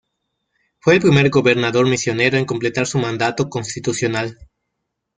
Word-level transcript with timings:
Fue 0.79 0.95
el 0.95 0.99
primer 0.99 1.29
gobernador 1.29 1.87
misionero 1.87 2.35
en 2.35 2.45
completar 2.45 2.87
su 2.87 2.97
mandato 2.97 3.51
constitucional. 3.51 4.35